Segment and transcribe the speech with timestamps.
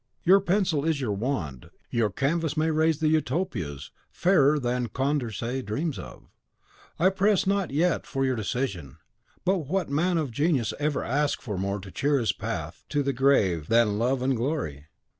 [0.23, 6.23] Your pencil is your wand; your canvas may raise Utopias fairer than Condorcet dreams of.
[6.97, 8.97] I press not yet for your decision;
[9.45, 13.67] but what man of genius ever asked more to cheer his path to the grave
[13.67, 14.87] than love and glory?"